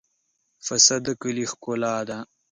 [0.65, 2.17] پسه د کلي ښکلا ده.